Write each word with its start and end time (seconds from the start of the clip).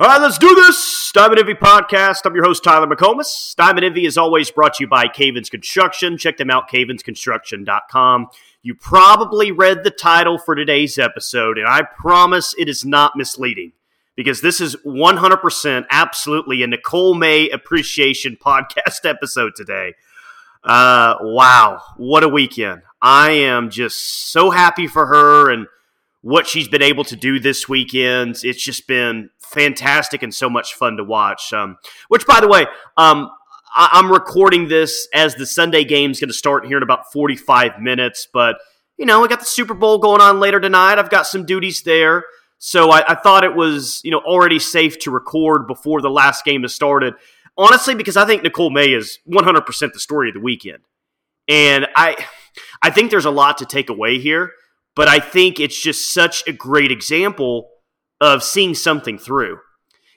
All 0.00 0.08
right, 0.08 0.20
let's 0.20 0.38
do 0.38 0.52
this. 0.54 1.12
Diamond 1.12 1.38
Envy 1.38 1.54
Podcast. 1.54 2.22
I'm 2.24 2.34
your 2.34 2.44
host, 2.44 2.64
Tyler 2.64 2.86
McComas. 2.86 3.54
Diamond 3.56 3.84
Envy 3.84 4.06
is 4.06 4.16
always 4.16 4.50
brought 4.50 4.74
to 4.74 4.84
you 4.84 4.88
by 4.88 5.06
Cavens 5.06 5.50
Construction. 5.50 6.16
Check 6.16 6.38
them 6.38 6.50
out, 6.50 6.68
cavensconstruction.com. 6.70 8.28
You 8.62 8.74
probably 8.74 9.52
read 9.52 9.84
the 9.84 9.90
title 9.90 10.38
for 10.38 10.54
today's 10.54 10.96
episode, 10.96 11.58
and 11.58 11.68
I 11.68 11.82
promise 11.82 12.54
it 12.58 12.70
is 12.70 12.86
not 12.86 13.16
misleading 13.16 13.72
because 14.16 14.40
this 14.40 14.62
is 14.62 14.76
100% 14.86 15.84
absolutely 15.90 16.62
a 16.62 16.66
Nicole 16.66 17.14
May 17.14 17.50
appreciation 17.50 18.38
podcast 18.42 19.04
episode 19.04 19.52
today. 19.54 19.94
Uh, 20.64 21.16
wow, 21.20 21.82
what 21.98 22.24
a 22.24 22.28
weekend. 22.28 22.82
I 23.02 23.32
am 23.32 23.68
just 23.68 24.32
so 24.32 24.50
happy 24.50 24.86
for 24.86 25.06
her 25.06 25.50
and 25.50 25.66
what 26.22 26.46
she's 26.46 26.68
been 26.68 26.82
able 26.82 27.04
to 27.04 27.16
do 27.16 27.38
this 27.38 27.68
weekend. 27.68 28.40
It's 28.42 28.62
just 28.62 28.86
been 28.86 29.30
fantastic 29.38 30.22
and 30.22 30.32
so 30.32 30.48
much 30.48 30.74
fun 30.74 30.96
to 30.96 31.04
watch. 31.04 31.52
Um, 31.52 31.76
which, 32.08 32.26
by 32.26 32.40
the 32.40 32.48
way, 32.48 32.66
um, 32.96 33.30
I- 33.74 33.98
am 33.98 34.10
recording 34.10 34.68
this 34.68 35.08
as 35.12 35.34
the 35.34 35.46
Sunday 35.46 35.84
game 35.84 36.12
is 36.12 36.20
going 36.20 36.28
to 36.28 36.34
start 36.34 36.66
here 36.66 36.76
in 36.76 36.82
about 36.82 37.12
45 37.12 37.80
minutes. 37.80 38.28
But, 38.32 38.56
you 38.96 39.04
know, 39.04 39.20
we 39.20 39.28
got 39.28 39.40
the 39.40 39.44
Super 39.44 39.74
Bowl 39.74 39.98
going 39.98 40.20
on 40.20 40.40
later 40.40 40.60
tonight. 40.60 40.98
I've 40.98 41.10
got 41.10 41.26
some 41.26 41.44
duties 41.44 41.82
there. 41.82 42.24
So 42.58 42.90
I, 42.90 43.12
I 43.12 43.14
thought 43.16 43.42
it 43.42 43.56
was, 43.56 44.00
you 44.04 44.12
know, 44.12 44.20
already 44.20 44.60
safe 44.60 44.98
to 45.00 45.10
record 45.10 45.66
before 45.66 46.00
the 46.00 46.10
last 46.10 46.44
game 46.44 46.62
has 46.62 46.74
started. 46.74 47.14
Honestly, 47.58 47.94
because 47.94 48.16
I 48.16 48.24
think 48.24 48.44
Nicole 48.44 48.70
May 48.70 48.92
is 48.92 49.18
100% 49.28 49.92
the 49.92 49.98
story 49.98 50.28
of 50.28 50.34
the 50.34 50.40
weekend. 50.40 50.78
And 51.48 51.88
I, 51.96 52.24
I 52.80 52.90
think 52.90 53.10
there's 53.10 53.24
a 53.24 53.30
lot 53.30 53.58
to 53.58 53.66
take 53.66 53.90
away 53.90 54.18
here, 54.18 54.52
but 54.94 55.08
I 55.08 55.18
think 55.18 55.58
it's 55.58 55.80
just 55.80 56.12
such 56.12 56.46
a 56.46 56.52
great 56.52 56.90
example 56.90 57.70
of 58.20 58.42
seeing 58.42 58.74
something 58.74 59.18
through. 59.18 59.58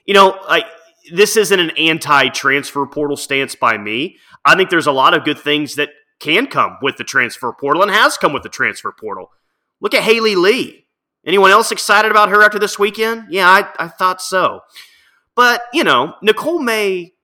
You 0.04 0.14
know, 0.14 0.38
like 0.48 0.66
this 1.12 1.36
isn't 1.36 1.58
an 1.58 1.70
anti-transfer 1.70 2.86
portal 2.86 3.16
stance 3.16 3.54
by 3.54 3.78
me. 3.78 4.16
I 4.44 4.54
think 4.54 4.70
there's 4.70 4.86
a 4.86 4.92
lot 4.92 5.14
of 5.14 5.24
good 5.24 5.38
things 5.38 5.74
that 5.74 5.90
can 6.20 6.46
come 6.46 6.78
with 6.80 6.96
the 6.96 7.04
transfer 7.04 7.52
portal 7.52 7.82
and 7.82 7.90
has 7.90 8.16
come 8.16 8.32
with 8.32 8.42
the 8.42 8.48
transfer 8.48 8.92
portal. 8.92 9.30
Look 9.80 9.94
at 9.94 10.02
Haley 10.02 10.34
Lee. 10.34 10.86
Anyone 11.26 11.50
else 11.50 11.72
excited 11.72 12.10
about 12.10 12.28
her 12.28 12.42
after 12.42 12.58
this 12.58 12.78
weekend? 12.78 13.26
Yeah, 13.30 13.48
I, 13.48 13.68
I 13.84 13.88
thought 13.88 14.22
so. 14.22 14.60
But, 15.34 15.62
you 15.72 15.82
know, 15.84 16.14
Nicole 16.22 16.60
May 16.60 17.14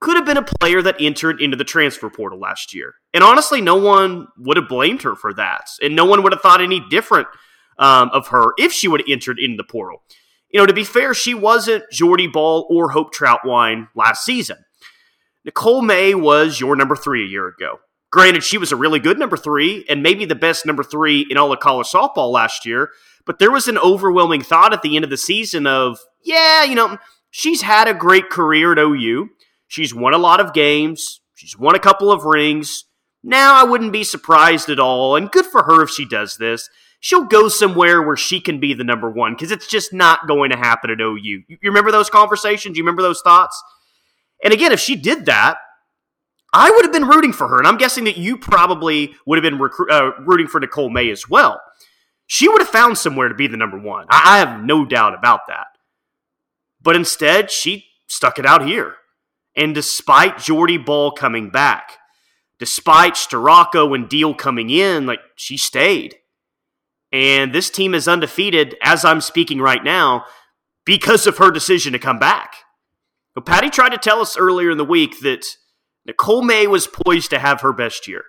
could 0.00 0.16
have 0.16 0.26
been 0.26 0.36
a 0.36 0.42
player 0.42 0.82
that 0.82 0.96
entered 1.00 1.40
into 1.40 1.56
the 1.56 1.64
transfer 1.64 2.10
portal 2.10 2.38
last 2.38 2.74
year. 2.74 2.94
And 3.14 3.24
honestly, 3.24 3.60
no 3.60 3.76
one 3.76 4.28
would 4.38 4.56
have 4.56 4.68
blamed 4.68 5.02
her 5.02 5.14
for 5.14 5.32
that. 5.34 5.68
And 5.80 5.96
no 5.96 6.04
one 6.04 6.22
would 6.22 6.32
have 6.32 6.42
thought 6.42 6.60
any 6.60 6.80
different 6.90 7.28
um, 7.78 8.10
of 8.12 8.28
her 8.28 8.52
if 8.58 8.72
she 8.72 8.88
would 8.88 9.00
have 9.00 9.08
entered 9.08 9.38
into 9.38 9.56
the 9.56 9.64
portal. 9.64 10.02
You 10.50 10.60
know, 10.60 10.66
to 10.66 10.72
be 10.72 10.84
fair, 10.84 11.14
she 11.14 11.34
wasn't 11.34 11.84
Jordy 11.90 12.26
Bahl 12.26 12.66
or 12.70 12.90
Hope 12.90 13.14
Trautwein 13.14 13.88
last 13.94 14.24
season. 14.24 14.58
Nicole 15.44 15.82
May 15.82 16.14
was 16.14 16.60
your 16.60 16.76
number 16.76 16.96
three 16.96 17.24
a 17.24 17.28
year 17.28 17.48
ago. 17.48 17.78
Granted, 18.10 18.44
she 18.44 18.58
was 18.58 18.72
a 18.72 18.76
really 18.76 18.98
good 18.98 19.18
number 19.18 19.36
three 19.36 19.84
and 19.88 20.02
maybe 20.02 20.24
the 20.24 20.34
best 20.34 20.64
number 20.64 20.82
three 20.82 21.26
in 21.28 21.36
all 21.36 21.52
of 21.52 21.60
college 21.60 21.88
softball 21.88 22.30
last 22.30 22.64
year, 22.64 22.90
but 23.26 23.38
there 23.38 23.50
was 23.50 23.68
an 23.68 23.78
overwhelming 23.78 24.42
thought 24.42 24.72
at 24.72 24.82
the 24.82 24.96
end 24.96 25.04
of 25.04 25.10
the 25.10 25.16
season 25.16 25.66
of, 25.66 25.98
yeah, 26.22 26.62
you 26.62 26.74
know, 26.74 26.98
she's 27.30 27.62
had 27.62 27.88
a 27.88 27.94
great 27.94 28.30
career 28.30 28.72
at 28.72 28.78
OU. 28.78 29.28
She's 29.68 29.94
won 29.94 30.14
a 30.14 30.18
lot 30.18 30.40
of 30.40 30.52
games. 30.52 31.20
She's 31.34 31.58
won 31.58 31.74
a 31.74 31.80
couple 31.80 32.10
of 32.10 32.24
rings. 32.24 32.84
Now 33.22 33.54
I 33.54 33.64
wouldn't 33.64 33.92
be 33.92 34.04
surprised 34.04 34.68
at 34.68 34.78
all, 34.78 35.16
and 35.16 35.30
good 35.30 35.46
for 35.46 35.64
her 35.64 35.82
if 35.82 35.90
she 35.90 36.06
does 36.06 36.36
this 36.36 36.68
she'll 37.00 37.24
go 37.24 37.48
somewhere 37.48 38.02
where 38.02 38.16
she 38.16 38.40
can 38.40 38.58
be 38.58 38.74
the 38.74 38.84
number 38.84 39.08
one 39.10 39.32
because 39.34 39.52
it's 39.52 39.68
just 39.68 39.92
not 39.92 40.26
going 40.26 40.50
to 40.50 40.56
happen 40.56 40.90
at 40.90 41.00
OU. 41.00 41.16
You, 41.22 41.58
remember 41.62 41.92
those 41.92 42.10
conversations? 42.10 42.76
You 42.76 42.82
remember 42.82 43.02
those 43.02 43.22
thoughts? 43.22 43.62
And 44.42 44.52
again, 44.52 44.72
if 44.72 44.80
she 44.80 44.96
did 44.96 45.26
that, 45.26 45.58
I 46.52 46.70
would 46.70 46.84
have 46.84 46.92
been 46.92 47.06
rooting 47.06 47.32
for 47.32 47.48
her. 47.48 47.58
And 47.58 47.66
I'm 47.66 47.76
guessing 47.76 48.04
that 48.04 48.16
you 48.16 48.36
probably 48.36 49.14
would 49.26 49.42
have 49.42 49.48
been 49.48 49.60
recru- 49.60 49.90
uh, 49.90 50.12
rooting 50.24 50.48
for 50.48 50.60
Nicole 50.60 50.90
May 50.90 51.10
as 51.10 51.28
well. 51.28 51.60
She 52.26 52.48
would 52.48 52.60
have 52.60 52.68
found 52.68 52.98
somewhere 52.98 53.28
to 53.28 53.34
be 53.34 53.46
the 53.46 53.56
number 53.56 53.78
one. 53.78 54.06
I, 54.10 54.36
I 54.36 54.38
have 54.38 54.62
no 54.64 54.84
doubt 54.84 55.14
about 55.14 55.40
that. 55.48 55.66
But 56.82 56.96
instead, 56.96 57.50
she 57.50 57.86
stuck 58.08 58.38
it 58.38 58.46
out 58.46 58.66
here. 58.66 58.94
And 59.56 59.74
despite 59.74 60.38
Jordy 60.38 60.76
Bahl 60.76 61.12
coming 61.12 61.50
back, 61.50 61.98
despite 62.58 63.14
Storako 63.14 63.94
and 63.94 64.08
Deal 64.08 64.34
coming 64.34 64.70
in, 64.70 65.06
like 65.06 65.20
she 65.36 65.56
stayed. 65.56 66.16
And 67.12 67.54
this 67.54 67.70
team 67.70 67.94
is 67.94 68.08
undefeated 68.08 68.76
as 68.82 69.04
I'm 69.04 69.20
speaking 69.20 69.60
right 69.60 69.82
now 69.82 70.24
because 70.84 71.26
of 71.26 71.38
her 71.38 71.50
decision 71.50 71.92
to 71.92 71.98
come 71.98 72.18
back. 72.18 72.54
But 73.34 73.46
Patty 73.46 73.70
tried 73.70 73.90
to 73.90 73.98
tell 73.98 74.20
us 74.20 74.36
earlier 74.36 74.70
in 74.70 74.78
the 74.78 74.84
week 74.84 75.20
that 75.20 75.46
Nicole 76.06 76.42
May 76.42 76.66
was 76.66 76.86
poised 76.86 77.30
to 77.30 77.38
have 77.38 77.60
her 77.60 77.72
best 77.72 78.06
year. 78.08 78.24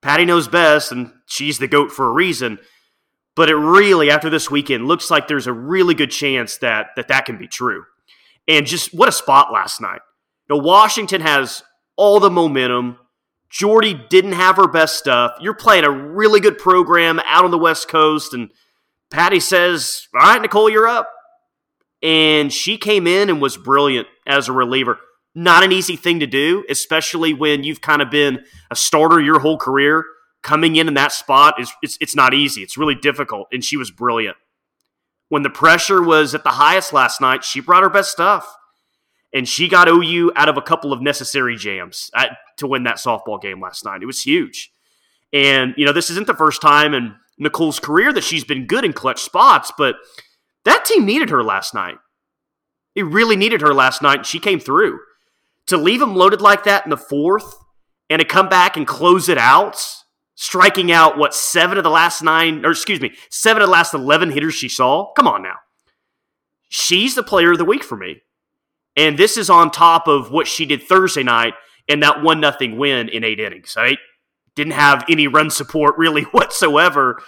Patty 0.00 0.24
knows 0.24 0.48
best, 0.48 0.90
and 0.90 1.12
she's 1.26 1.58
the 1.58 1.68
GOAT 1.68 1.92
for 1.92 2.06
a 2.06 2.12
reason. 2.12 2.58
But 3.34 3.48
it 3.48 3.56
really, 3.56 4.10
after 4.10 4.28
this 4.28 4.50
weekend, 4.50 4.86
looks 4.86 5.10
like 5.10 5.26
there's 5.26 5.46
a 5.46 5.52
really 5.52 5.94
good 5.94 6.10
chance 6.10 6.58
that 6.58 6.88
that, 6.96 7.08
that 7.08 7.24
can 7.24 7.38
be 7.38 7.48
true. 7.48 7.84
And 8.46 8.66
just 8.66 8.92
what 8.92 9.08
a 9.08 9.12
spot 9.12 9.52
last 9.52 9.80
night. 9.80 10.02
Washington 10.56 11.20
has 11.20 11.62
all 11.96 12.20
the 12.20 12.30
momentum. 12.30 12.98
Jordy 13.50 13.94
didn't 14.08 14.32
have 14.32 14.56
her 14.56 14.66
best 14.66 14.98
stuff. 14.98 15.36
You're 15.40 15.54
playing 15.54 15.84
a 15.84 15.90
really 15.90 16.40
good 16.40 16.58
program 16.58 17.20
out 17.24 17.44
on 17.44 17.50
the 17.50 17.58
West 17.58 17.88
Coast, 17.88 18.34
and 18.34 18.50
Patty 19.10 19.40
says, 19.40 20.08
All 20.14 20.20
right, 20.20 20.40
Nicole, 20.40 20.70
you're 20.70 20.88
up. 20.88 21.10
And 22.02 22.52
she 22.52 22.78
came 22.78 23.06
in 23.06 23.30
and 23.30 23.40
was 23.40 23.56
brilliant 23.56 24.08
as 24.26 24.48
a 24.48 24.52
reliever. 24.52 24.98
Not 25.34 25.62
an 25.62 25.72
easy 25.72 25.96
thing 25.96 26.20
to 26.20 26.26
do, 26.26 26.64
especially 26.68 27.32
when 27.32 27.62
you've 27.62 27.80
kind 27.80 28.02
of 28.02 28.10
been 28.10 28.44
a 28.70 28.76
starter 28.76 29.20
your 29.20 29.38
whole 29.38 29.58
career. 29.58 30.04
Coming 30.42 30.74
in 30.74 30.88
in 30.88 30.94
that 30.94 31.12
spot 31.12 31.60
is 31.60 31.72
it's, 31.82 31.96
it's 32.00 32.16
not 32.16 32.34
easy. 32.34 32.62
It's 32.62 32.76
really 32.76 32.96
difficult, 32.96 33.46
and 33.52 33.64
she 33.64 33.76
was 33.76 33.90
brilliant. 33.90 34.36
When 35.28 35.42
the 35.42 35.50
pressure 35.50 36.02
was 36.02 36.34
at 36.34 36.42
the 36.42 36.50
highest 36.50 36.92
last 36.92 37.20
night, 37.20 37.44
she 37.44 37.60
brought 37.60 37.84
her 37.84 37.88
best 37.88 38.10
stuff 38.10 38.56
and 39.32 39.48
she 39.48 39.68
got 39.68 39.88
OU 39.88 40.32
out 40.36 40.48
of 40.48 40.56
a 40.56 40.62
couple 40.62 40.92
of 40.92 41.00
necessary 41.00 41.56
jams 41.56 42.10
at, 42.14 42.36
to 42.58 42.66
win 42.66 42.84
that 42.84 42.96
softball 42.96 43.40
game 43.40 43.60
last 43.60 43.84
night. 43.84 44.02
It 44.02 44.06
was 44.06 44.22
huge. 44.22 44.72
And, 45.32 45.74
you 45.76 45.86
know, 45.86 45.92
this 45.92 46.10
isn't 46.10 46.26
the 46.26 46.34
first 46.34 46.60
time 46.60 46.92
in 46.92 47.14
Nicole's 47.38 47.80
career 47.80 48.12
that 48.12 48.24
she's 48.24 48.44
been 48.44 48.66
good 48.66 48.84
in 48.84 48.92
clutch 48.92 49.22
spots, 49.22 49.72
but 49.76 49.96
that 50.64 50.84
team 50.84 51.06
needed 51.06 51.30
her 51.30 51.42
last 51.42 51.74
night. 51.74 51.96
It 52.94 53.04
really 53.04 53.36
needed 53.36 53.62
her 53.62 53.72
last 53.72 54.02
night, 54.02 54.18
and 54.18 54.26
she 54.26 54.38
came 54.38 54.60
through. 54.60 55.00
To 55.68 55.76
leave 55.76 56.00
them 56.00 56.14
loaded 56.14 56.40
like 56.40 56.64
that 56.64 56.84
in 56.84 56.90
the 56.90 56.96
fourth 56.96 57.54
and 58.10 58.20
to 58.20 58.26
come 58.26 58.48
back 58.48 58.76
and 58.76 58.86
close 58.86 59.28
it 59.28 59.38
out, 59.38 59.82
striking 60.34 60.92
out, 60.92 61.16
what, 61.16 61.34
seven 61.34 61.78
of 61.78 61.84
the 61.84 61.90
last 61.90 62.22
nine, 62.22 62.66
or 62.66 62.72
excuse 62.72 63.00
me, 63.00 63.14
seven 63.30 63.62
of 63.62 63.68
the 63.68 63.72
last 63.72 63.94
11 63.94 64.32
hitters 64.32 64.54
she 64.54 64.68
saw? 64.68 65.12
Come 65.14 65.26
on 65.26 65.42
now. 65.42 65.56
She's 66.68 67.14
the 67.14 67.22
player 67.22 67.52
of 67.52 67.58
the 67.58 67.64
week 67.64 67.84
for 67.84 67.96
me. 67.96 68.22
And 68.96 69.18
this 69.18 69.36
is 69.36 69.48
on 69.48 69.70
top 69.70 70.06
of 70.06 70.30
what 70.30 70.46
she 70.46 70.66
did 70.66 70.82
Thursday 70.82 71.22
night 71.22 71.54
in 71.88 72.00
that 72.00 72.22
one 72.22 72.40
nothing 72.40 72.76
win 72.76 73.08
in 73.08 73.24
eight 73.24 73.40
innings. 73.40 73.74
Right? 73.76 73.98
Didn't 74.54 74.74
have 74.74 75.04
any 75.08 75.26
run 75.26 75.50
support 75.50 75.96
really 75.96 76.22
whatsoever. 76.32 77.22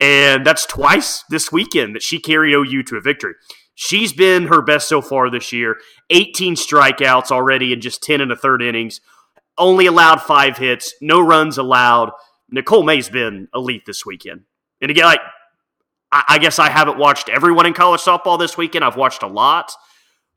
And 0.00 0.46
that's 0.46 0.64
twice 0.64 1.24
this 1.28 1.52
weekend 1.52 1.94
that 1.94 2.02
she 2.02 2.18
carried 2.18 2.54
OU 2.54 2.84
to 2.84 2.96
a 2.96 3.00
victory. 3.00 3.34
She's 3.74 4.12
been 4.12 4.46
her 4.48 4.62
best 4.62 4.88
so 4.88 5.02
far 5.02 5.30
this 5.30 5.52
year. 5.52 5.76
18 6.10 6.54
strikeouts 6.54 7.30
already 7.30 7.72
in 7.72 7.80
just 7.80 8.02
10 8.02 8.20
and 8.20 8.32
a 8.32 8.36
third 8.36 8.62
innings. 8.62 9.00
Only 9.58 9.86
allowed 9.86 10.22
five 10.22 10.56
hits, 10.56 10.94
no 11.02 11.20
runs 11.20 11.58
allowed. 11.58 12.12
Nicole 12.50 12.82
May's 12.82 13.08
been 13.08 13.48
elite 13.54 13.84
this 13.86 14.06
weekend. 14.06 14.42
And 14.80 14.90
again, 14.90 15.04
like 15.04 15.20
I 16.12 16.38
guess 16.38 16.58
I 16.58 16.70
haven't 16.70 16.98
watched 16.98 17.28
everyone 17.28 17.66
in 17.66 17.72
college 17.72 18.00
softball 18.00 18.38
this 18.38 18.56
weekend. 18.56 18.84
I've 18.84 18.96
watched 18.96 19.22
a 19.22 19.28
lot, 19.28 19.72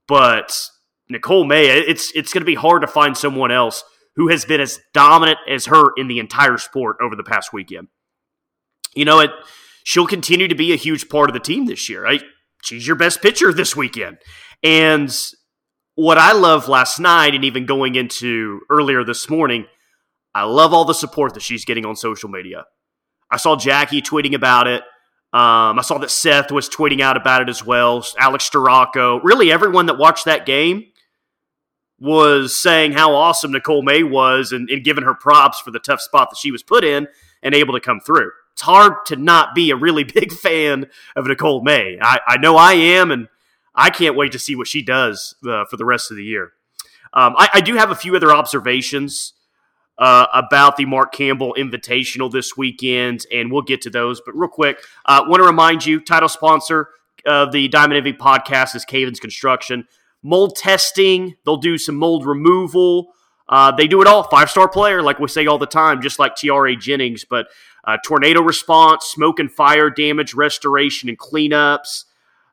but 0.07 0.69
Nicole 1.09 1.43
May, 1.43 1.67
it's 1.67 2.11
it's 2.15 2.33
going 2.33 2.41
to 2.41 2.45
be 2.45 2.55
hard 2.55 2.81
to 2.81 2.87
find 2.87 3.17
someone 3.17 3.51
else 3.51 3.83
who 4.15 4.29
has 4.29 4.45
been 4.45 4.61
as 4.61 4.79
dominant 4.93 5.39
as 5.49 5.65
her 5.65 5.91
in 5.97 6.07
the 6.07 6.19
entire 6.19 6.57
sport 6.57 6.97
over 7.01 7.15
the 7.15 7.23
past 7.23 7.51
weekend. 7.51 7.87
You 8.95 9.05
know, 9.05 9.19
it 9.19 9.31
she'll 9.83 10.07
continue 10.07 10.47
to 10.47 10.55
be 10.55 10.71
a 10.71 10.77
huge 10.77 11.09
part 11.09 11.29
of 11.29 11.33
the 11.33 11.39
team 11.39 11.65
this 11.65 11.89
year. 11.89 12.03
Right? 12.03 12.23
She's 12.63 12.87
your 12.87 12.95
best 12.95 13.21
pitcher 13.21 13.51
this 13.51 13.75
weekend. 13.75 14.17
And 14.63 15.13
what 15.95 16.17
I 16.17 16.31
love 16.31 16.69
last 16.69 16.99
night 16.99 17.35
and 17.35 17.43
even 17.43 17.65
going 17.65 17.95
into 17.95 18.61
earlier 18.69 19.03
this 19.03 19.29
morning, 19.29 19.65
I 20.33 20.43
love 20.43 20.73
all 20.73 20.85
the 20.85 20.93
support 20.93 21.33
that 21.33 21.43
she's 21.43 21.65
getting 21.65 21.85
on 21.85 21.95
social 21.95 22.29
media. 22.29 22.65
I 23.29 23.37
saw 23.37 23.55
Jackie 23.55 24.01
tweeting 24.01 24.33
about 24.33 24.67
it. 24.67 24.83
Um, 25.33 25.79
I 25.79 25.81
saw 25.81 25.97
that 25.97 26.11
Seth 26.11 26.51
was 26.51 26.69
tweeting 26.69 27.01
out 27.01 27.17
about 27.17 27.41
it 27.41 27.49
as 27.49 27.65
well. 27.65 28.05
Alex 28.17 28.49
Storako, 28.49 29.19
really 29.23 29.51
everyone 29.51 29.87
that 29.87 29.97
watched 29.97 30.25
that 30.25 30.45
game 30.45 30.85
was 32.03 32.53
saying 32.53 32.91
how 32.91 33.15
awesome 33.15 33.53
Nicole 33.53 33.81
May 33.81 34.03
was 34.03 34.51
and, 34.51 34.69
and 34.69 34.83
giving 34.83 35.05
her 35.05 35.13
props 35.13 35.61
for 35.61 35.71
the 35.71 35.79
tough 35.79 36.01
spot 36.01 36.29
that 36.29 36.37
she 36.37 36.51
was 36.51 36.61
put 36.61 36.83
in 36.83 37.07
and 37.41 37.55
able 37.55 37.73
to 37.73 37.79
come 37.79 38.01
through. 38.01 38.29
It's 38.51 38.61
hard 38.61 39.05
to 39.05 39.15
not 39.15 39.55
be 39.55 39.71
a 39.71 39.77
really 39.77 40.03
big 40.03 40.33
fan 40.33 40.87
of 41.15 41.25
Nicole 41.27 41.63
May. 41.63 41.97
I, 42.01 42.19
I 42.27 42.37
know 42.37 42.57
I 42.57 42.73
am, 42.73 43.09
and 43.09 43.29
I 43.73 43.89
can't 43.89 44.17
wait 44.17 44.33
to 44.33 44.39
see 44.39 44.53
what 44.53 44.67
she 44.67 44.81
does 44.81 45.35
uh, 45.47 45.63
for 45.63 45.77
the 45.77 45.85
rest 45.85 46.11
of 46.11 46.17
the 46.17 46.25
year. 46.25 46.51
Um, 47.13 47.35
I, 47.37 47.47
I, 47.53 47.61
do 47.61 47.75
have 47.75 47.89
a 47.89 47.95
few 47.95 48.15
other 48.17 48.33
observations 48.33 49.33
uh, 49.97 50.25
about 50.33 50.75
the 50.75 50.85
Mark 50.85 51.13
Campbell 51.13 51.55
Invitational 51.57 52.29
this 52.29 52.57
weekend, 52.57 53.25
and 53.31 53.49
we'll 53.49 53.61
get 53.61 53.81
to 53.83 53.89
those. 53.89 54.19
But 54.19 54.35
real 54.35 54.49
quick, 54.49 54.79
I 55.05 55.19
uh, 55.19 55.29
want 55.29 55.39
to 55.39 55.45
remind 55.45 55.85
you 55.85 56.01
title 56.01 56.27
sponsor 56.27 56.89
of 57.25 57.53
the 57.53 57.69
Diamond 57.69 57.97
Envy 57.97 58.11
podcast 58.11 58.75
is 58.75 58.83
Cavens 58.83 59.21
Construction. 59.21 59.87
Mold 60.23 60.55
testing, 60.55 61.35
they'll 61.45 61.57
do 61.57 61.77
some 61.77 61.95
mold 61.95 62.25
removal. 62.25 63.13
Uh, 63.47 63.71
they 63.71 63.87
do 63.87 64.01
it 64.01 64.07
all. 64.07 64.23
Five 64.23 64.49
star 64.49 64.69
player, 64.69 65.01
like 65.01 65.19
we 65.19 65.27
say 65.27 65.45
all 65.45 65.57
the 65.57 65.65
time, 65.65 66.01
just 66.01 66.17
like 66.17 66.35
Tiare 66.35 66.75
Jennings. 66.79 67.25
But 67.25 67.47
uh, 67.83 67.97
tornado 68.03 68.41
response, 68.41 69.05
smoke 69.05 69.39
and 69.39 69.51
fire 69.51 69.89
damage 69.89 70.33
restoration 70.33 71.09
and 71.09 71.19
cleanups, 71.19 72.05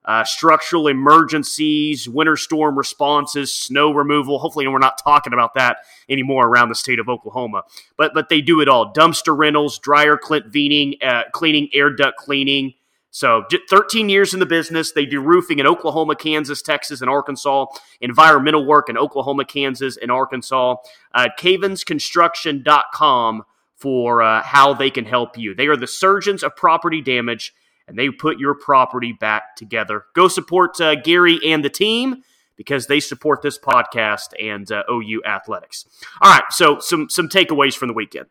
uh, 0.05 0.25
structural 0.25 0.89
emergencies, 0.89 2.09
winter 2.09 2.37
storm 2.37 2.77
responses, 2.77 3.55
snow 3.55 3.93
removal. 3.93 4.41
Hopefully, 4.41 4.67
we're 4.67 4.79
not 4.79 4.99
talking 5.03 5.33
about 5.33 5.55
that 5.55 5.79
anymore 6.09 6.49
around 6.49 6.71
the 6.71 6.75
state 6.75 6.99
of 6.99 7.09
Oklahoma. 7.09 7.63
But 7.97 8.13
but 8.13 8.29
they 8.29 8.41
do 8.41 8.61
it 8.61 8.69
all: 8.69 8.93
dumpster 8.93 9.37
rentals, 9.37 9.79
dryer 9.79 10.17
clint 10.17 10.51
cleaning, 10.51 10.97
uh, 11.03 11.25
cleaning, 11.33 11.69
air 11.73 11.91
duct 11.91 12.17
cleaning. 12.17 12.75
So 13.11 13.45
13 13.69 14.09
years 14.09 14.35
in 14.35 14.41
the 14.41 14.47
business. 14.47 14.93
They 14.93 15.05
do 15.05 15.21
roofing 15.21 15.59
in 15.59 15.67
Oklahoma, 15.67 16.15
Kansas, 16.15 16.62
Texas, 16.62 17.01
and 17.01 17.11
Arkansas. 17.11 17.67
Environmental 18.01 18.65
work 18.65 18.89
in 18.89 18.97
Oklahoma, 18.97 19.45
Kansas, 19.45 19.97
and 19.97 20.11
Arkansas. 20.11 20.77
Uh, 21.12 21.29
CavensConstruction.com 21.39 23.45
for 23.75 24.23
uh, 24.23 24.43
how 24.43 24.75
they 24.75 24.91
can 24.91 25.07
help 25.07 25.39
you. 25.39 25.55
They 25.55 25.67
are 25.67 25.77
the 25.77 25.87
surgeons 25.87 26.45
of 26.45 26.55
property 26.55 27.01
damage, 27.01 27.55
and 27.89 27.99
they 27.99 28.11
put 28.11 28.39
your 28.39 28.55
property 28.55 29.12
back 29.12 29.57
together. 29.57 30.05
Go 30.15 30.29
support 30.29 30.81
uh, 30.81 30.95
Gary 30.95 31.41
and 31.45 31.65
the 31.65 31.71
team 31.71 32.23
because 32.57 32.87
they 32.87 33.01
support 33.01 33.41
this 33.41 33.59
podcast 33.59 34.35
and 34.39 34.71
uh, 34.71 34.83
OU 34.91 35.23
athletics. 35.25 35.87
All 36.21 36.31
right, 36.31 36.45
so 36.51 36.79
some 36.79 37.09
some 37.09 37.29
takeaways 37.29 37.75
from 37.75 37.89
the 37.89 37.95
weekend. 37.95 38.27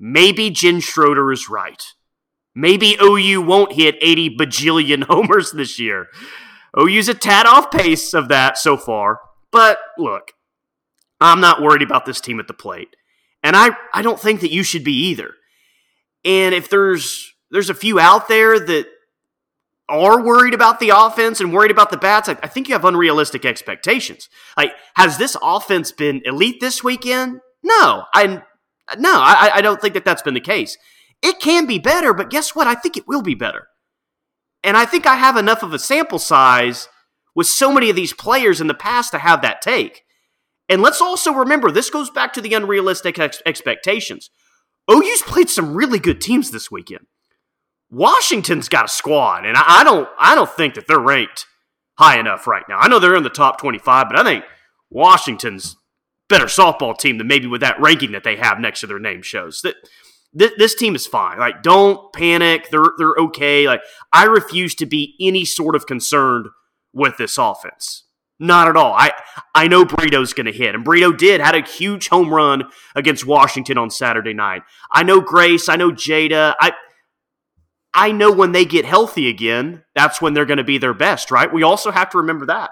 Maybe 0.00 0.50
Jen 0.50 0.80
Schroeder 0.80 1.30
is 1.30 1.50
right. 1.50 1.84
Maybe 2.54 2.96
OU 3.00 3.42
won't 3.42 3.72
hit 3.72 3.96
80 4.00 4.36
bajillion 4.36 5.04
homers 5.08 5.52
this 5.52 5.78
year. 5.78 6.08
OU's 6.78 7.08
a 7.08 7.14
tad 7.14 7.46
off 7.46 7.70
pace 7.70 8.14
of 8.14 8.28
that 8.28 8.58
so 8.58 8.76
far. 8.76 9.20
But 9.50 9.78
look, 9.98 10.32
I'm 11.20 11.40
not 11.40 11.62
worried 11.62 11.82
about 11.82 12.06
this 12.06 12.20
team 12.20 12.40
at 12.40 12.46
the 12.46 12.54
plate. 12.54 12.96
And 13.42 13.56
I, 13.56 13.70
I 13.92 14.02
don't 14.02 14.20
think 14.20 14.40
that 14.40 14.52
you 14.52 14.62
should 14.62 14.84
be 14.84 15.08
either. 15.08 15.34
And 16.24 16.54
if 16.54 16.68
there's 16.68 17.32
there's 17.50 17.70
a 17.70 17.74
few 17.74 18.00
out 18.00 18.28
there 18.28 18.58
that 18.58 18.86
are 19.88 20.24
worried 20.24 20.54
about 20.54 20.80
the 20.80 20.90
offense 20.90 21.40
and 21.40 21.52
worried 21.52 21.70
about 21.70 21.90
the 21.90 21.96
bats, 21.96 22.28
I, 22.28 22.32
I 22.42 22.48
think 22.48 22.68
you 22.68 22.74
have 22.74 22.84
unrealistic 22.84 23.44
expectations. 23.44 24.28
Like, 24.56 24.72
has 24.94 25.18
this 25.18 25.36
offense 25.42 25.92
been 25.92 26.22
elite 26.24 26.60
this 26.60 26.82
weekend? 26.82 27.40
No, 27.62 28.04
I 28.14 28.42
no, 28.98 29.12
I, 29.12 29.50
I 29.54 29.60
don't 29.60 29.80
think 29.80 29.94
that 29.94 30.04
that's 30.04 30.22
been 30.22 30.34
the 30.34 30.40
case. 30.40 30.76
It 31.22 31.40
can 31.40 31.66
be 31.66 31.78
better, 31.78 32.12
but 32.12 32.30
guess 32.30 32.54
what? 32.54 32.66
I 32.66 32.74
think 32.74 32.96
it 32.96 33.06
will 33.06 33.22
be 33.22 33.34
better. 33.34 33.68
And 34.64 34.76
I 34.76 34.84
think 34.84 35.06
I 35.06 35.16
have 35.16 35.36
enough 35.36 35.62
of 35.62 35.72
a 35.72 35.78
sample 35.78 36.18
size 36.18 36.88
with 37.34 37.46
so 37.46 37.72
many 37.72 37.90
of 37.90 37.96
these 37.96 38.12
players 38.12 38.60
in 38.60 38.66
the 38.66 38.74
past 38.74 39.12
to 39.12 39.18
have 39.18 39.42
that 39.42 39.62
take. 39.62 40.02
And 40.68 40.82
let's 40.82 41.00
also 41.00 41.32
remember 41.32 41.70
this 41.70 41.90
goes 41.90 42.10
back 42.10 42.32
to 42.34 42.40
the 42.40 42.54
unrealistic 42.54 43.18
ex- 43.18 43.42
expectations. 43.46 44.30
OU's 44.90 45.22
played 45.22 45.50
some 45.50 45.74
really 45.74 45.98
good 45.98 46.20
teams 46.20 46.50
this 46.50 46.70
weekend. 46.70 47.06
Washington's 47.90 48.68
got 48.68 48.86
a 48.86 48.88
squad, 48.88 49.44
and 49.44 49.56
I 49.56 49.84
don't 49.84 50.08
I 50.18 50.34
don't 50.34 50.50
think 50.50 50.74
that 50.74 50.86
they're 50.86 50.98
ranked 50.98 51.46
high 51.98 52.18
enough 52.18 52.46
right 52.46 52.64
now. 52.68 52.78
I 52.78 52.88
know 52.88 52.98
they're 52.98 53.14
in 53.14 53.22
the 53.22 53.28
top 53.28 53.60
25, 53.60 54.06
but 54.08 54.18
I 54.18 54.24
think 54.24 54.44
Washington's 54.88 55.76
better 56.28 56.46
softball 56.46 56.96
team 56.96 57.18
than 57.18 57.26
maybe 57.26 57.46
with 57.46 57.60
that 57.60 57.78
ranking 57.80 58.12
that 58.12 58.24
they 58.24 58.36
have 58.36 58.58
next 58.58 58.80
to 58.80 58.86
their 58.86 58.98
name 58.98 59.20
shows. 59.20 59.60
That 59.60 59.74
this, 60.32 60.52
this 60.56 60.74
team 60.74 60.94
is 60.94 61.06
fine. 61.06 61.38
Like, 61.38 61.62
don't 61.62 62.12
panic. 62.12 62.70
They're 62.70 62.92
they're 62.98 63.14
okay. 63.18 63.66
Like, 63.66 63.82
I 64.12 64.24
refuse 64.24 64.74
to 64.76 64.86
be 64.86 65.14
any 65.20 65.44
sort 65.44 65.74
of 65.74 65.86
concerned 65.86 66.48
with 66.92 67.16
this 67.16 67.38
offense. 67.38 68.04
Not 68.38 68.66
at 68.66 68.76
all. 68.76 68.92
I 68.92 69.12
I 69.54 69.68
know 69.68 69.84
Brito's 69.84 70.32
going 70.32 70.46
to 70.46 70.52
hit, 70.52 70.74
and 70.74 70.84
Brito 70.84 71.12
did 71.12 71.40
had 71.40 71.54
a 71.54 71.62
huge 71.62 72.08
home 72.08 72.30
run 72.30 72.64
against 72.96 73.26
Washington 73.26 73.78
on 73.78 73.90
Saturday 73.90 74.34
night. 74.34 74.62
I 74.90 75.02
know 75.02 75.20
Grace. 75.20 75.68
I 75.68 75.76
know 75.76 75.90
Jayda. 75.90 76.54
I 76.60 76.72
I 77.94 78.10
know 78.10 78.32
when 78.32 78.52
they 78.52 78.64
get 78.64 78.84
healthy 78.86 79.28
again, 79.28 79.84
that's 79.94 80.20
when 80.20 80.32
they're 80.32 80.46
going 80.46 80.56
to 80.56 80.64
be 80.64 80.78
their 80.78 80.94
best. 80.94 81.30
Right. 81.30 81.52
We 81.52 81.62
also 81.62 81.90
have 81.90 82.10
to 82.10 82.18
remember 82.18 82.46
that 82.46 82.70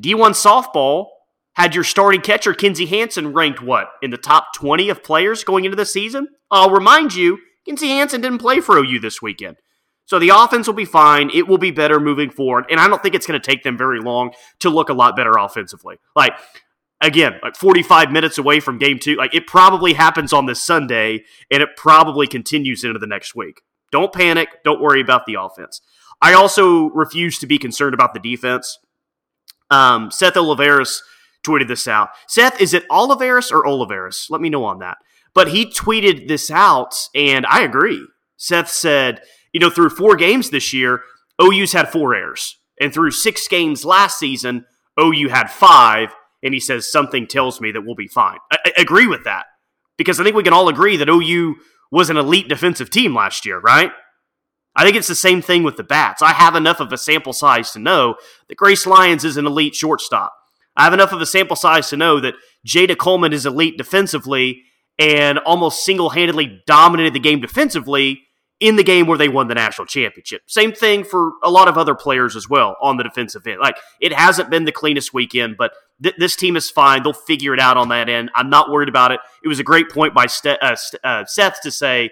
D1 0.00 0.30
softball 0.30 1.06
had 1.56 1.74
your 1.74 1.84
starting 1.84 2.20
catcher, 2.20 2.52
Kinzie 2.52 2.86
Hansen, 2.86 3.32
ranked 3.32 3.62
what? 3.62 3.88
In 4.02 4.10
the 4.10 4.18
top 4.18 4.52
20 4.54 4.90
of 4.90 5.02
players 5.02 5.42
going 5.42 5.64
into 5.64 5.76
the 5.76 5.86
season? 5.86 6.28
I'll 6.50 6.70
remind 6.70 7.14
you, 7.14 7.38
Kinzie 7.64 7.88
Hansen 7.88 8.20
didn't 8.20 8.38
play 8.38 8.60
for 8.60 8.76
OU 8.76 9.00
this 9.00 9.22
weekend. 9.22 9.56
So 10.04 10.18
the 10.18 10.28
offense 10.28 10.66
will 10.66 10.74
be 10.74 10.84
fine. 10.84 11.30
It 11.34 11.48
will 11.48 11.58
be 11.58 11.70
better 11.70 11.98
moving 11.98 12.30
forward. 12.30 12.66
And 12.70 12.78
I 12.78 12.86
don't 12.86 13.02
think 13.02 13.14
it's 13.14 13.26
going 13.26 13.40
to 13.40 13.44
take 13.44 13.64
them 13.64 13.76
very 13.76 14.00
long 14.00 14.32
to 14.60 14.70
look 14.70 14.90
a 14.90 14.94
lot 14.94 15.16
better 15.16 15.32
offensively. 15.32 15.96
Like, 16.14 16.34
again, 17.00 17.40
like 17.42 17.56
45 17.56 18.12
minutes 18.12 18.36
away 18.36 18.60
from 18.60 18.78
game 18.78 18.98
two, 18.98 19.16
like 19.16 19.34
it 19.34 19.46
probably 19.46 19.94
happens 19.94 20.34
on 20.34 20.44
this 20.44 20.62
Sunday 20.62 21.24
and 21.50 21.62
it 21.62 21.70
probably 21.76 22.26
continues 22.26 22.84
into 22.84 22.98
the 22.98 23.06
next 23.06 23.34
week. 23.34 23.62
Don't 23.90 24.12
panic. 24.12 24.48
Don't 24.62 24.80
worry 24.80 25.00
about 25.00 25.24
the 25.26 25.38
offense. 25.40 25.80
I 26.20 26.34
also 26.34 26.90
refuse 26.90 27.38
to 27.38 27.46
be 27.46 27.58
concerned 27.58 27.94
about 27.94 28.12
the 28.12 28.20
defense. 28.20 28.78
Um, 29.70 30.10
Seth 30.10 30.36
Olivares 30.36 31.02
tweeted 31.46 31.68
this 31.68 31.86
out. 31.86 32.10
Seth, 32.28 32.60
is 32.60 32.74
it 32.74 32.88
Oliveris 32.88 33.52
or 33.52 33.64
Oliveris? 33.64 34.30
Let 34.30 34.40
me 34.40 34.50
know 34.50 34.64
on 34.64 34.78
that. 34.80 34.98
But 35.34 35.48
he 35.48 35.66
tweeted 35.66 36.28
this 36.28 36.50
out, 36.50 36.94
and 37.14 37.44
I 37.46 37.62
agree. 37.62 38.06
Seth 38.36 38.70
said, 38.70 39.20
you 39.52 39.60
know, 39.60 39.70
through 39.70 39.90
four 39.90 40.16
games 40.16 40.50
this 40.50 40.72
year, 40.72 41.02
OU's 41.40 41.72
had 41.72 41.90
four 41.90 42.14
errors. 42.14 42.58
And 42.80 42.92
through 42.92 43.10
six 43.12 43.48
games 43.48 43.84
last 43.84 44.18
season, 44.18 44.64
OU 45.00 45.28
had 45.28 45.50
five. 45.50 46.14
And 46.42 46.52
he 46.52 46.60
says, 46.60 46.90
something 46.90 47.26
tells 47.26 47.60
me 47.60 47.72
that 47.72 47.82
we'll 47.82 47.94
be 47.94 48.08
fine. 48.08 48.38
I, 48.50 48.58
I 48.66 48.82
agree 48.82 49.06
with 49.06 49.24
that. 49.24 49.46
Because 49.96 50.20
I 50.20 50.24
think 50.24 50.36
we 50.36 50.42
can 50.42 50.52
all 50.52 50.68
agree 50.68 50.96
that 50.98 51.08
OU 51.08 51.56
was 51.90 52.10
an 52.10 52.16
elite 52.16 52.48
defensive 52.48 52.90
team 52.90 53.14
last 53.14 53.46
year, 53.46 53.58
right? 53.60 53.92
I 54.74 54.84
think 54.84 54.96
it's 54.96 55.08
the 55.08 55.14
same 55.14 55.40
thing 55.40 55.62
with 55.62 55.76
the 55.76 55.84
bats. 55.84 56.20
I 56.20 56.32
have 56.32 56.54
enough 56.54 56.80
of 56.80 56.92
a 56.92 56.98
sample 56.98 57.32
size 57.32 57.72
to 57.72 57.78
know 57.78 58.16
that 58.48 58.56
Grace 58.56 58.86
Lyons 58.86 59.24
is 59.24 59.38
an 59.38 59.46
elite 59.46 59.74
shortstop. 59.74 60.34
I 60.76 60.84
have 60.84 60.92
enough 60.92 61.12
of 61.12 61.20
a 61.20 61.26
sample 61.26 61.56
size 61.56 61.88
to 61.90 61.96
know 61.96 62.20
that 62.20 62.34
Jayda 62.66 62.96
Coleman 62.96 63.32
is 63.32 63.46
elite 63.46 63.78
defensively 63.78 64.62
and 64.98 65.38
almost 65.38 65.84
single 65.84 66.10
handedly 66.10 66.62
dominated 66.66 67.14
the 67.14 67.20
game 67.20 67.40
defensively 67.40 68.22
in 68.58 68.76
the 68.76 68.84
game 68.84 69.06
where 69.06 69.18
they 69.18 69.28
won 69.28 69.48
the 69.48 69.54
national 69.54 69.86
championship. 69.86 70.42
Same 70.46 70.72
thing 70.72 71.04
for 71.04 71.32
a 71.42 71.50
lot 71.50 71.68
of 71.68 71.76
other 71.76 71.94
players 71.94 72.36
as 72.36 72.48
well 72.48 72.76
on 72.80 72.96
the 72.96 73.04
defensive 73.04 73.46
end. 73.46 73.60
Like, 73.60 73.76
it 74.00 74.12
hasn't 74.12 74.48
been 74.48 74.64
the 74.64 74.72
cleanest 74.72 75.12
weekend, 75.12 75.56
but 75.58 75.72
th- 76.02 76.16
this 76.16 76.36
team 76.36 76.56
is 76.56 76.70
fine. 76.70 77.02
They'll 77.02 77.12
figure 77.12 77.52
it 77.52 77.60
out 77.60 77.76
on 77.76 77.90
that 77.90 78.08
end. 78.08 78.30
I'm 78.34 78.48
not 78.48 78.70
worried 78.70 78.88
about 78.88 79.12
it. 79.12 79.20
It 79.44 79.48
was 79.48 79.58
a 79.58 79.64
great 79.64 79.90
point 79.90 80.14
by 80.14 80.26
uh, 80.44 80.76
uh, 81.04 81.24
Seth 81.26 81.60
to 81.62 81.70
say 81.70 82.10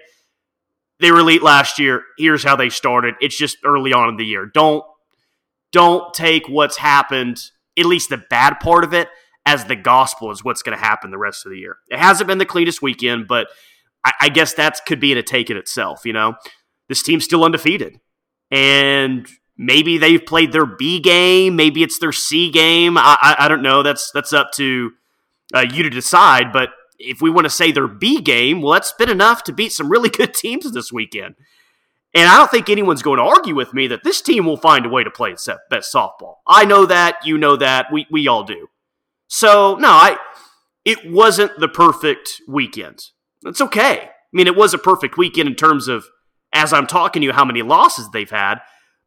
they 0.99 1.11
were 1.11 1.19
elite 1.19 1.41
last 1.41 1.79
year. 1.79 2.03
Here's 2.17 2.43
how 2.43 2.55
they 2.55 2.69
started. 2.69 3.15
It's 3.19 3.37
just 3.37 3.57
early 3.65 3.91
on 3.93 4.09
in 4.09 4.17
the 4.17 4.25
year. 4.25 4.45
Don't 4.45 4.83
don't 5.71 6.13
take 6.13 6.47
what's 6.47 6.77
happened 6.77 7.41
at 7.77 7.85
least 7.85 8.09
the 8.09 8.23
bad 8.29 8.59
part 8.59 8.83
of 8.83 8.93
it 8.93 9.09
as 9.45 9.65
the 9.65 9.75
gospel 9.75 10.31
is 10.31 10.43
what's 10.43 10.61
going 10.61 10.77
to 10.77 10.83
happen 10.83 11.11
the 11.11 11.17
rest 11.17 11.45
of 11.45 11.51
the 11.51 11.57
year. 11.57 11.77
It 11.89 11.99
hasn't 11.99 12.27
been 12.27 12.39
the 12.39 12.45
cleanest 12.45 12.81
weekend, 12.81 13.27
but 13.27 13.47
I, 14.03 14.13
I 14.21 14.29
guess 14.29 14.53
that 14.53 14.79
could 14.87 14.99
be 14.99 15.11
in 15.11 15.17
a 15.17 15.23
take 15.23 15.49
in 15.49 15.57
itself. 15.57 16.05
You 16.05 16.13
know, 16.13 16.35
this 16.89 17.03
team's 17.03 17.25
still 17.25 17.43
undefeated, 17.43 17.99
and 18.49 19.27
maybe 19.57 19.97
they've 19.97 20.25
played 20.25 20.51
their 20.51 20.65
B 20.65 20.99
game, 20.99 21.55
maybe 21.55 21.83
it's 21.83 21.99
their 21.99 22.11
C 22.11 22.49
game. 22.49 22.97
I, 22.97 23.17
I, 23.21 23.35
I 23.45 23.47
don't 23.47 23.63
know. 23.63 23.83
That's 23.83 24.11
that's 24.11 24.33
up 24.33 24.51
to 24.53 24.91
uh, 25.53 25.65
you 25.71 25.83
to 25.83 25.89
decide. 25.89 26.51
But 26.51 26.69
if 26.97 27.21
we 27.21 27.29
want 27.29 27.45
to 27.45 27.51
say 27.51 27.71
their 27.71 27.87
B 27.87 28.21
game, 28.21 28.61
well, 28.61 28.73
that's 28.73 28.93
been 28.93 29.09
enough 29.09 29.43
to 29.43 29.53
beat 29.53 29.73
some 29.73 29.89
really 29.89 30.09
good 30.17 30.33
teams 30.33 30.71
this 30.71 30.91
weekend. 30.91 31.35
And 32.15 32.29
I 32.29 32.37
don't 32.37 32.49
think 32.49 32.69
anyone's 32.69 33.03
going 33.03 33.17
to 33.17 33.25
argue 33.25 33.53
with 33.53 33.73
me 33.73 33.87
that 33.87 34.05
this 34.05 34.21
team 34.21 34.45
will 34.45 34.55
find 34.55 34.85
a 34.85 34.89
way 34.89 35.03
to 35.03 35.11
play 35.11 35.31
its 35.31 35.49
best 35.69 35.93
softball. 35.93 36.35
I 36.47 36.63
know 36.63 36.85
that, 36.85 37.17
you 37.25 37.37
know 37.37 37.57
that, 37.57 37.87
we, 37.91 38.07
we 38.09 38.27
all 38.29 38.45
do. 38.45 38.67
So, 39.27 39.75
no, 39.75 39.89
I 39.89 40.17
it 40.85 41.11
wasn't 41.11 41.59
the 41.59 41.67
perfect 41.67 42.41
weekend. 42.47 43.07
That's 43.41 43.59
okay. 43.59 44.01
I 44.03 44.09
mean, 44.31 44.47
it 44.47 44.55
was 44.55 44.73
a 44.73 44.77
perfect 44.77 45.17
weekend 45.17 45.49
in 45.49 45.55
terms 45.55 45.87
of, 45.87 46.05
as 46.53 46.71
I'm 46.71 46.87
talking 46.87 47.21
to 47.21 47.25
you, 47.25 47.33
how 47.33 47.43
many 47.43 47.61
losses 47.63 48.09
they've 48.09 48.29
had, 48.29 48.59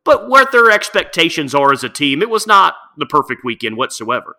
but 0.04 0.28
what 0.28 0.52
their 0.52 0.70
expectations 0.70 1.54
are 1.54 1.72
as 1.72 1.84
a 1.84 1.88
team, 1.88 2.20
it 2.20 2.28
was 2.28 2.46
not 2.46 2.74
the 2.98 3.06
perfect 3.06 3.42
weekend 3.44 3.76
whatsoever. 3.76 4.36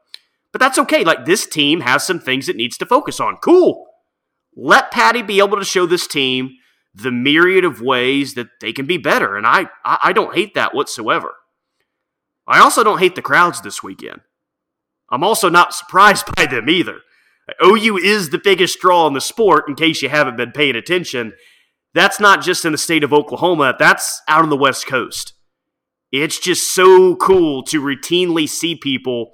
But 0.52 0.60
that's 0.60 0.78
okay. 0.80 1.04
Like, 1.04 1.26
this 1.26 1.48
team 1.48 1.82
has 1.82 2.06
some 2.06 2.20
things 2.20 2.50
it 2.50 2.56
needs 2.56 2.78
to 2.78 2.86
focus 2.86 3.20
on. 3.20 3.38
Cool. 3.38 3.86
Let 4.56 4.92
Patty 4.92 5.22
be 5.22 5.40
able 5.40 5.58
to 5.58 5.66
show 5.66 5.86
this 5.86 6.08
team 6.08 6.52
the 6.94 7.12
myriad 7.12 7.64
of 7.64 7.82
ways 7.82 8.34
that 8.34 8.48
they 8.62 8.74
can 8.74 8.86
be 8.86 8.98
better. 8.98 9.38
And 9.38 9.46
I, 9.46 9.70
I 9.86 10.12
don't 10.14 10.36
hate 10.36 10.54
that 10.56 10.74
whatsoever. 10.74 11.34
I 12.48 12.60
also 12.60 12.84
don't 12.84 13.00
hate 13.00 13.16
the 13.16 13.22
crowds 13.22 13.62
this 13.62 13.84
weekend. 13.84 14.22
I'm 15.10 15.24
also 15.24 15.50
not 15.50 15.74
surprised 15.74 16.26
by 16.36 16.46
them 16.46 16.70
either. 16.70 17.02
OU 17.64 17.98
is 17.98 18.30
the 18.30 18.42
biggest 18.44 18.80
draw 18.80 19.08
in 19.08 19.14
the 19.14 19.22
sport, 19.22 19.66
in 19.68 19.76
case 19.76 20.02
you 20.02 20.10
haven't 20.10 20.38
been 20.38 20.52
paying 20.52 20.76
attention. 20.76 21.34
That's 21.94 22.20
not 22.20 22.42
just 22.42 22.66
in 22.66 22.72
the 22.72 22.78
state 22.78 23.04
of 23.04 23.14
Oklahoma, 23.14 23.76
that's 23.78 24.22
out 24.28 24.44
on 24.44 24.50
the 24.50 24.58
West 24.58 24.86
Coast. 24.86 25.34
It's 26.12 26.40
just 26.40 26.74
so 26.74 27.16
cool 27.16 27.64
to 27.64 27.82
routinely 27.82 28.48
see 28.48 28.76
people 28.76 29.32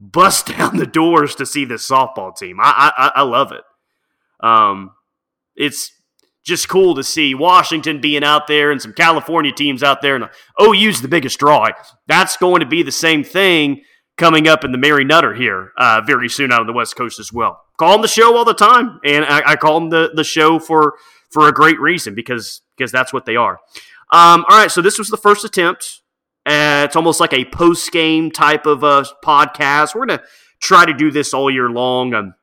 bust 0.00 0.46
down 0.58 0.76
the 0.76 0.86
doors 0.86 1.34
to 1.36 1.46
see 1.46 1.64
this 1.64 1.88
softball 1.88 2.34
team. 2.36 2.58
I, 2.60 2.92
I, 2.96 3.12
I 3.16 3.22
love 3.22 3.52
it. 3.52 3.62
Um, 4.42 4.92
it's 5.54 5.92
just 6.50 6.68
cool 6.68 6.94
to 6.96 7.02
see 7.02 7.34
Washington 7.34 8.00
being 8.00 8.22
out 8.22 8.46
there 8.46 8.70
and 8.70 8.82
some 8.82 8.92
California 8.92 9.52
teams 9.52 9.82
out 9.82 10.02
there, 10.02 10.16
and 10.16 10.28
OU's 10.60 11.00
the 11.00 11.08
biggest 11.08 11.38
draw. 11.38 11.68
That's 12.06 12.36
going 12.36 12.60
to 12.60 12.66
be 12.66 12.82
the 12.82 12.92
same 12.92 13.24
thing 13.24 13.82
coming 14.18 14.46
up 14.46 14.64
in 14.64 14.72
the 14.72 14.78
Mary 14.78 15.04
Nutter 15.04 15.32
here 15.32 15.72
uh, 15.78 16.02
very 16.06 16.28
soon 16.28 16.52
out 16.52 16.60
on 16.60 16.66
the 16.66 16.74
West 16.74 16.94
Coast 16.96 17.18
as 17.18 17.32
well. 17.32 17.62
Call 17.78 17.92
them 17.92 18.02
the 18.02 18.08
show 18.08 18.36
all 18.36 18.44
the 18.44 18.52
time, 18.52 19.00
and 19.02 19.24
I, 19.24 19.52
I 19.52 19.56
call 19.56 19.80
them 19.80 19.88
the, 19.88 20.10
the 20.14 20.24
show 20.24 20.58
for 20.58 20.94
for 21.30 21.48
a 21.48 21.52
great 21.52 21.80
reason 21.80 22.14
because 22.14 22.60
because 22.76 22.92
that's 22.92 23.12
what 23.12 23.24
they 23.24 23.36
are. 23.36 23.58
Um, 24.12 24.44
all 24.48 24.58
right, 24.58 24.70
so 24.70 24.82
this 24.82 24.98
was 24.98 25.08
the 25.08 25.16
first 25.16 25.44
attempt. 25.44 26.02
Uh, 26.44 26.82
it's 26.84 26.96
almost 26.96 27.20
like 27.20 27.32
a 27.32 27.44
post 27.46 27.90
game 27.92 28.30
type 28.30 28.66
of 28.66 28.82
a 28.82 29.06
podcast. 29.24 29.94
We're 29.94 30.06
gonna 30.06 30.22
try 30.60 30.84
to 30.84 30.92
do 30.92 31.10
this 31.10 31.32
all 31.32 31.50
year 31.50 31.70
long. 31.70 32.12
Um, 32.12 32.34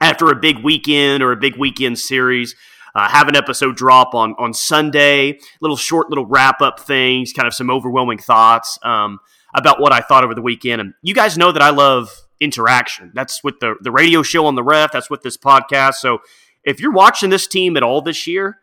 after 0.00 0.30
a 0.30 0.36
big 0.36 0.58
weekend 0.58 1.22
or 1.22 1.32
a 1.32 1.36
big 1.36 1.56
weekend 1.56 1.98
series, 1.98 2.54
uh, 2.94 3.08
have 3.08 3.28
an 3.28 3.36
episode 3.36 3.76
drop 3.76 4.14
on 4.14 4.34
on 4.38 4.54
Sunday. 4.54 5.38
Little 5.60 5.76
short, 5.76 6.08
little 6.08 6.26
wrap 6.26 6.60
up 6.60 6.80
things, 6.80 7.32
kind 7.32 7.46
of 7.46 7.54
some 7.54 7.70
overwhelming 7.70 8.18
thoughts. 8.18 8.78
Um, 8.82 9.20
about 9.54 9.80
what 9.80 9.92
I 9.92 10.00
thought 10.00 10.24
over 10.24 10.34
the 10.34 10.42
weekend. 10.42 10.80
And 10.80 10.94
you 11.02 11.14
guys 11.14 11.36
know 11.36 11.52
that 11.52 11.62
I 11.62 11.70
love 11.70 12.10
interaction. 12.40 13.12
That's 13.14 13.42
with 13.44 13.60
the, 13.60 13.76
the 13.80 13.90
radio 13.90 14.22
show 14.22 14.46
on 14.46 14.54
the 14.54 14.62
ref, 14.62 14.92
that's 14.92 15.10
with 15.10 15.22
this 15.22 15.36
podcast. 15.36 15.94
So 15.94 16.18
if 16.64 16.80
you're 16.80 16.92
watching 16.92 17.30
this 17.30 17.46
team 17.46 17.76
at 17.76 17.82
all 17.82 18.00
this 18.00 18.26
year 18.26 18.58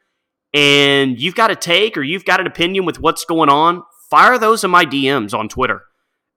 and 0.53 1.19
you've 1.19 1.35
got 1.35 1.51
a 1.51 1.55
take 1.55 1.97
or 1.97 2.03
you've 2.03 2.25
got 2.25 2.39
an 2.39 2.47
opinion 2.47 2.85
with 2.85 2.99
what's 2.99 3.25
going 3.25 3.49
on, 3.49 3.83
fire 4.09 4.37
those 4.37 4.63
in 4.63 4.71
my 4.71 4.85
DMs 4.85 5.33
on 5.33 5.49
Twitter 5.49 5.83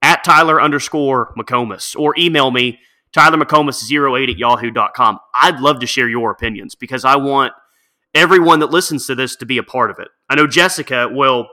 at 0.02 0.24
Tyler 0.24 0.60
underscore 0.60 1.32
McComas 1.38 1.96
or 1.96 2.14
email 2.18 2.50
me, 2.50 2.78
Tyler 3.12 3.38
McComas08 3.38 4.30
at 4.30 4.38
yahoo.com. 4.38 5.18
I'd 5.34 5.60
love 5.60 5.80
to 5.80 5.86
share 5.86 6.08
your 6.08 6.30
opinions 6.30 6.74
because 6.74 7.04
I 7.04 7.16
want 7.16 7.52
everyone 8.14 8.60
that 8.60 8.70
listens 8.70 9.06
to 9.06 9.14
this 9.14 9.36
to 9.36 9.46
be 9.46 9.58
a 9.58 9.62
part 9.62 9.90
of 9.90 9.98
it. 9.98 10.08
I 10.28 10.34
know 10.34 10.46
Jessica, 10.46 11.08
well, 11.12 11.48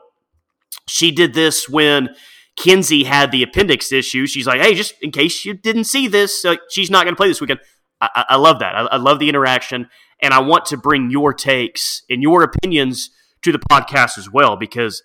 she 0.88 1.12
did 1.12 1.34
this 1.34 1.70
when 1.70 2.10
Kinzie 2.58 3.04
had 3.04 3.32
the 3.32 3.44
appendix 3.44 3.92
issue. 3.92 4.26
She's 4.26 4.48
like, 4.48 4.62
hey, 4.62 4.74
just 4.74 4.96
in 5.02 5.12
case 5.12 5.46
you 5.46 5.54
didn't 5.54 5.86
see 5.86 6.08
this, 6.08 6.44
uh, 6.44 6.56
she's 6.70 6.90
not 6.90 7.04
going 7.04 7.14
to 7.14 7.18
play 7.18 7.28
this 7.28 7.42
weekend. 7.42 7.60
I, 8.02 8.26
I 8.30 8.36
love 8.36 8.60
that. 8.60 8.76
I, 8.76 8.82
I, 8.82 8.98
love 8.98 9.20
the 9.20 9.30
interaction. 9.30 9.90
And 10.22 10.34
I 10.34 10.40
want 10.40 10.66
to 10.68 10.78
bring 10.78 11.10
your 11.10 11.34
takes 11.34 12.04
and 12.10 12.22
your 12.22 12.44
opinions 12.44 13.12
to 13.44 13.52
the 13.52 13.60
podcast 13.60 14.18
as 14.18 14.32
well 14.32 14.56
because 14.56 15.04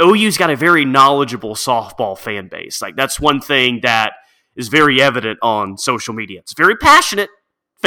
OU's 0.00 0.36
got 0.36 0.50
a 0.50 0.56
very 0.56 0.84
knowledgeable 0.84 1.54
softball 1.54 2.16
fan 2.16 2.48
base. 2.48 2.82
Like, 2.82 2.96
that's 2.96 3.18
one 3.18 3.40
thing 3.40 3.80
that 3.82 4.12
is 4.56 4.68
very 4.68 5.00
evident 5.00 5.38
on 5.42 5.76
social 5.76 6.14
media. 6.14 6.40
It's 6.40 6.54
very 6.54 6.76
passionate 6.76 7.30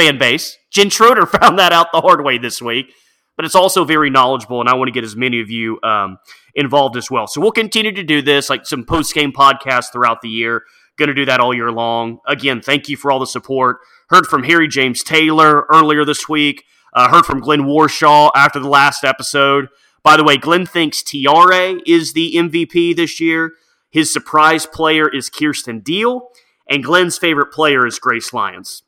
fan 0.00 0.18
base. 0.18 0.56
Jen 0.70 0.90
Schroeder 0.90 1.26
found 1.40 1.58
that 1.58 1.72
out 1.72 1.92
the 1.92 2.00
hard 2.00 2.24
way 2.24 2.38
this 2.38 2.60
week 2.62 2.92
but 3.40 3.46
it's 3.46 3.54
also 3.54 3.86
very 3.86 4.10
knowledgeable, 4.10 4.60
and 4.60 4.68
I 4.68 4.74
want 4.74 4.88
to 4.88 4.92
get 4.92 5.02
as 5.02 5.16
many 5.16 5.40
of 5.40 5.48
you 5.48 5.80
um, 5.82 6.18
involved 6.54 6.98
as 6.98 7.10
well. 7.10 7.26
So 7.26 7.40
we'll 7.40 7.52
continue 7.52 7.90
to 7.90 8.02
do 8.02 8.20
this, 8.20 8.50
like 8.50 8.66
some 8.66 8.84
post 8.84 9.14
game 9.14 9.32
podcasts 9.32 9.90
throughout 9.90 10.20
the 10.20 10.28
year. 10.28 10.64
Going 10.98 11.08
to 11.08 11.14
do 11.14 11.24
that 11.24 11.40
all 11.40 11.54
year 11.54 11.72
long. 11.72 12.18
Again, 12.26 12.60
thank 12.60 12.90
you 12.90 12.98
for 12.98 13.10
all 13.10 13.18
the 13.18 13.26
support. 13.26 13.78
Heard 14.10 14.26
from 14.26 14.42
Harry 14.42 14.68
James 14.68 15.02
Taylor 15.02 15.64
earlier 15.72 16.04
this 16.04 16.28
week. 16.28 16.64
Uh, 16.92 17.08
heard 17.08 17.24
from 17.24 17.40
Glenn 17.40 17.62
Warshaw 17.62 18.30
after 18.36 18.58
the 18.58 18.68
last 18.68 19.04
episode. 19.04 19.68
By 20.02 20.18
the 20.18 20.24
way, 20.24 20.36
Glenn 20.36 20.66
thinks 20.66 21.02
Tiare 21.02 21.80
is 21.86 22.12
the 22.12 22.34
MVP 22.34 22.94
this 22.94 23.20
year. 23.20 23.52
His 23.88 24.12
surprise 24.12 24.66
player 24.66 25.08
is 25.08 25.30
Kierston 25.30 25.82
Deal, 25.82 26.28
and 26.68 26.84
Glenn's 26.84 27.16
favorite 27.16 27.52
player 27.54 27.86
is 27.86 27.98
Grace 27.98 28.34
Lyons. 28.34 28.82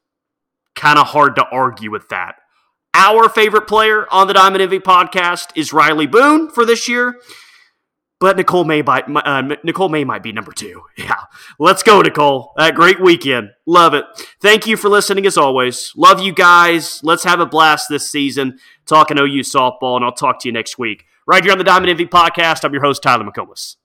Kind 0.75 0.99
of 0.99 1.09
hard 1.09 1.37
to 1.37 1.47
argue 1.47 1.91
with 1.91 2.09
that. 2.09 2.37
Our 2.95 3.29
favorite 3.29 3.67
player 3.67 4.07
on 4.11 4.27
the 4.27 4.35
Diamond 4.35 4.63
Envy 4.63 4.79
podcast 4.79 5.51
is 5.57 5.71
Rylie 5.71 6.11
Boone 6.11 6.51
for 6.51 6.67
this 6.67 6.89
year. 6.89 7.17
But 8.21 8.37
Nicole 8.37 8.65
May, 8.65 8.83
might, 8.83 9.05
uh, 9.09 9.43
Nicole 9.65 9.89
May 9.89 10.05
might 10.05 10.23
be 10.23 10.31
number 10.31 10.53
two. 10.53 10.83
Yeah. 10.97 11.17
Let's 11.59 11.83
go, 11.83 12.01
Nicole. 12.03 12.53
That 12.57 12.75
great 12.77 13.01
weekend. 13.01 13.51
Love 13.67 13.95
it. 13.95 14.05
Thank 14.41 14.67
you 14.67 14.77
for 14.77 14.89
listening 14.89 15.27
as 15.27 15.37
always. 15.37 15.93
Love 15.97 16.21
you 16.21 16.33
guys. 16.33 17.01
Let's 17.03 17.25
have 17.25 17.41
a 17.41 17.47
blast 17.47 17.89
this 17.89 18.09
season 18.09 18.59
talking 18.87 19.19
OU 19.19 19.41
softball, 19.41 19.97
and 19.97 20.05
I'll 20.05 20.13
talk 20.13 20.39
to 20.41 20.49
you 20.49 20.53
next 20.53 20.79
week. 20.79 21.07
Right 21.27 21.43
here 21.43 21.51
on 21.51 21.59
the 21.59 21.65
Diamond 21.65 21.91
Envy 21.91 22.07
podcast, 22.07 22.65
I'm 22.65 22.73
your 22.73 22.83
host, 22.83 23.03
Tyler 23.03 23.25
McComas. 23.25 23.77